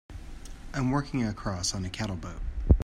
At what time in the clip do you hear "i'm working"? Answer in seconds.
0.73-1.23